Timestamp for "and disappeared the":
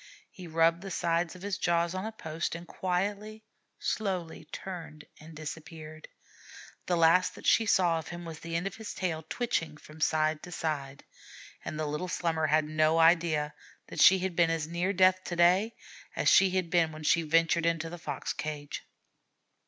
5.19-6.95